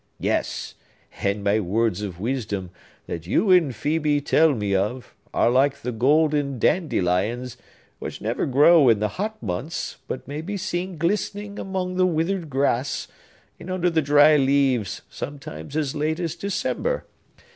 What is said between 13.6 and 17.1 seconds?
under the dry leaves, sometimes as late as December.